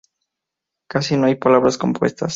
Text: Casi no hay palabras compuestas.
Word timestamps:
Casi 0.89 1.15
no 1.15 1.27
hay 1.27 1.35
palabras 1.35 1.77
compuestas. 1.77 2.29